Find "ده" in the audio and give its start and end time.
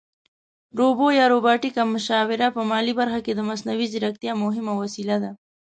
5.23-5.31